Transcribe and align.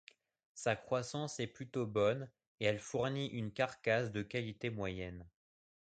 Sa 0.55 0.75
croissance 0.75 1.39
est 1.39 1.45
plutôt 1.45 1.85
bonne 1.85 2.27
et 2.59 2.65
elle 2.65 2.79
fournit 2.79 3.27
une 3.27 3.51
carcasse 3.51 4.11
de 4.11 4.23
qualité 4.23 4.71
moyenne. 4.71 5.29